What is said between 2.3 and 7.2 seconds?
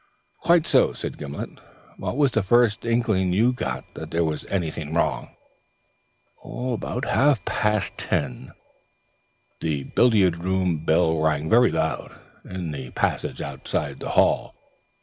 the first intimation you got that there was anything wrong?" "About